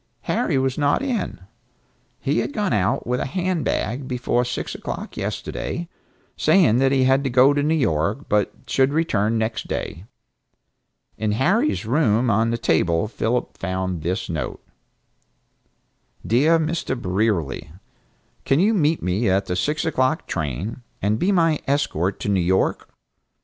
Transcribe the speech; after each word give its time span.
Harry 0.21 0.57
was 0.57 0.79
not 0.79 1.03
in. 1.03 1.41
He 2.19 2.39
had 2.39 2.53
gone 2.53 2.73
out 2.73 3.05
with 3.05 3.19
a 3.19 3.27
hand 3.27 3.63
bag 3.63 4.07
before 4.07 4.43
six 4.43 4.73
o'clock 4.73 5.15
yesterday, 5.15 5.87
saying 6.35 6.79
that 6.79 6.91
he 6.91 7.03
had 7.03 7.23
to 7.23 7.29
go 7.29 7.53
to 7.53 7.61
New 7.61 7.75
York, 7.75 8.27
but 8.27 8.51
should 8.65 8.93
return 8.93 9.37
next 9.37 9.67
day. 9.67 10.05
In 11.19 11.33
Harry's 11.33 11.85
room 11.85 12.31
on 12.31 12.49
the 12.49 12.57
table 12.57 13.07
Philip 13.07 13.55
found 13.59 14.01
this 14.01 14.27
note: 14.27 14.65
"Dear 16.25 16.57
Mr. 16.57 16.99
Brierly: 16.99 17.71
Can 18.43 18.59
you 18.59 18.73
meet 18.73 19.03
me 19.03 19.29
at 19.29 19.45
the 19.45 19.55
six 19.55 19.85
o'clock 19.85 20.25
train, 20.25 20.81
and 20.99 21.19
be 21.19 21.31
my 21.31 21.59
escort 21.67 22.19
to 22.21 22.27
New 22.27 22.41
York? 22.41 22.89